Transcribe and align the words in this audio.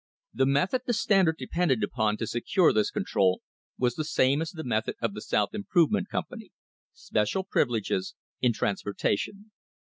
* 0.21 0.33
The 0.33 0.47
method 0.47 0.81
the 0.87 0.93
Standard 0.95 1.37
depended 1.37 1.83
upon 1.83 2.17
to 2.17 2.25
secure 2.25 2.73
this 2.73 2.89
control 2.89 3.43
was 3.77 3.93
the 3.93 4.03
same 4.03 4.41
as 4.41 4.49
the 4.49 4.63
method 4.63 4.95
of 4.99 5.13
the 5.13 5.21
South 5.21 5.49
Improve 5.53 5.91
ment 5.91 6.09
Company— 6.09 6.49
special 6.91 7.43
privileges 7.43 8.15
in 8.41 8.51
transportation. 8.51 9.51